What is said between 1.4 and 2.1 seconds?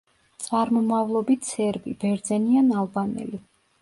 სერბი,